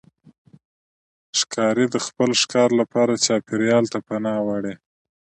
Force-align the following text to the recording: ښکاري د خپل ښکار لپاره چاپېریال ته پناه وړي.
ښکاري 1.39 1.85
د 1.93 1.97
خپل 2.05 2.29
ښکار 2.41 2.69
لپاره 2.81 3.21
چاپېریال 3.25 3.85
ته 3.93 3.99
پناه 4.07 4.39
وړي. 4.47 4.75